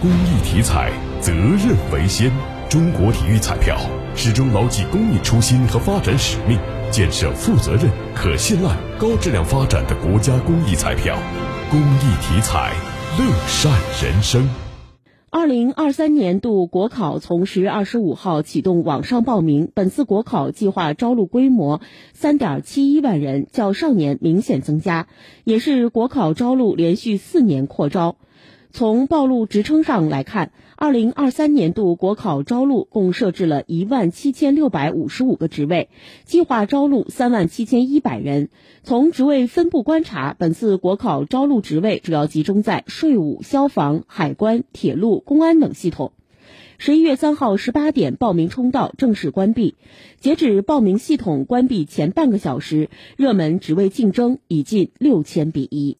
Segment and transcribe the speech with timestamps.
[0.00, 2.32] 公益体彩，责任为先。
[2.70, 3.76] 中国体育彩票
[4.14, 6.58] 始终牢记公益初心和发展使命，
[6.90, 11.18] 建设负责任、可信赖、高质量发展的国家公益彩票。
[11.70, 12.72] 公益体彩，
[13.18, 13.70] 乐善
[14.02, 14.48] 人生。
[15.28, 21.82] 二零二三年度国考从十月二十五号启动网上报名，本次国考计划招录规模
[22.14, 25.08] 三点七一万人，较上年明显增加，
[25.44, 28.16] 也是国考招录连续四年扩招。
[28.72, 35.88] 从报录职称上来看，二零二三年度国考招录共设置了一万七千六百五十五个职位，
[36.24, 38.48] 计划招录三万七千一百人。
[38.84, 46.12] 从职位分布观察，本次国考招录职位主要集中在税务、消防、海关、铁路、公安等系统。
[46.78, 49.74] 十一月三号十八点，报名通道正式关闭。
[50.20, 55.98] 截止报名系统关闭前半个小时，热门职位竞争已近六千比一。